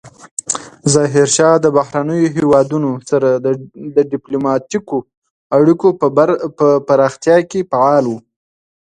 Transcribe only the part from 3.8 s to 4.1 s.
د